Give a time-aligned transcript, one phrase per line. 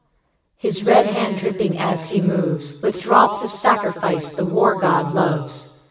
[0.57, 5.79] His red hand dripping as he moves With drops of sacrifice the War god loves.